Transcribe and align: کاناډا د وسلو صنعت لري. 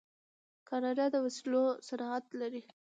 کاناډا 0.69 1.05
د 1.13 1.15
وسلو 1.25 1.63
صنعت 1.87 2.25
لري. 2.39 2.61